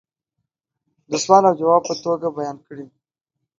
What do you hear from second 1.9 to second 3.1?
توگه بیان کړي دي